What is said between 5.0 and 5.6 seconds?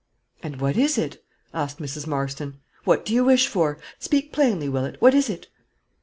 is it?"